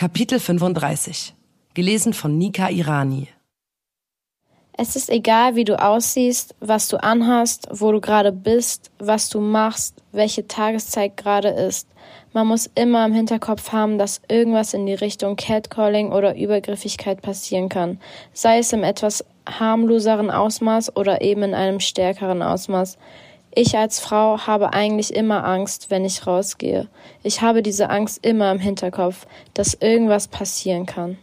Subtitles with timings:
[0.00, 1.34] Kapitel 35
[1.74, 3.28] Gelesen von Nika Irani
[4.72, 9.40] Es ist egal, wie du aussiehst, was du anhast, wo du gerade bist, was du
[9.40, 11.86] machst, welche Tageszeit gerade ist.
[12.32, 17.68] Man muss immer im Hinterkopf haben, dass irgendwas in die Richtung Catcalling oder Übergriffigkeit passieren
[17.68, 18.00] kann,
[18.32, 22.96] sei es im etwas harmloseren Ausmaß oder eben in einem stärkeren Ausmaß.
[23.52, 26.86] Ich als Frau habe eigentlich immer Angst, wenn ich rausgehe.
[27.24, 31.18] Ich habe diese Angst immer im Hinterkopf, dass irgendwas passieren kann.